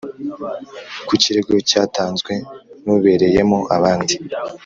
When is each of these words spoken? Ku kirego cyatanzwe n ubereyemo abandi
Ku 1.07 1.13
kirego 1.21 1.53
cyatanzwe 1.69 2.33
n 2.83 2.85
ubereyemo 2.95 3.59
abandi 3.75 4.15